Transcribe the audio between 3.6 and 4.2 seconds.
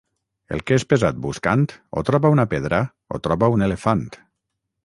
elefant.